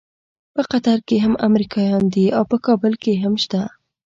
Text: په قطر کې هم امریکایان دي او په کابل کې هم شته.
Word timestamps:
په 0.53 0.61
قطر 0.71 0.97
کې 1.07 1.15
هم 1.23 1.33
امریکایان 1.47 2.03
دي 2.13 2.25
او 2.37 2.43
په 2.51 2.57
کابل 2.65 2.93
کې 3.03 3.13
هم 3.23 3.33
شته. 3.43 3.61